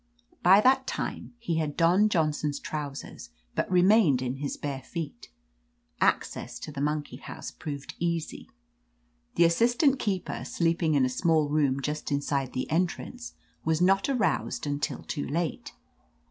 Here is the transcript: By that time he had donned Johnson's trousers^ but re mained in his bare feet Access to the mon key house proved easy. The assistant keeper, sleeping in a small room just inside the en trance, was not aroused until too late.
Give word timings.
By 0.41 0.61
that 0.61 0.87
time 0.87 1.35
he 1.37 1.57
had 1.57 1.77
donned 1.77 2.09
Johnson's 2.09 2.59
trousers^ 2.59 3.29
but 3.53 3.69
re 3.69 3.83
mained 3.83 4.19
in 4.23 4.37
his 4.37 4.57
bare 4.57 4.81
feet 4.81 5.29
Access 5.99 6.57
to 6.61 6.71
the 6.71 6.81
mon 6.81 7.03
key 7.03 7.17
house 7.17 7.51
proved 7.51 7.93
easy. 7.99 8.49
The 9.35 9.45
assistant 9.45 9.99
keeper, 9.99 10.43
sleeping 10.43 10.95
in 10.95 11.05
a 11.05 11.07
small 11.07 11.49
room 11.49 11.83
just 11.83 12.11
inside 12.11 12.53
the 12.53 12.67
en 12.71 12.87
trance, 12.87 13.33
was 13.63 13.79
not 13.79 14.09
aroused 14.09 14.65
until 14.65 15.03
too 15.03 15.27
late. 15.27 15.73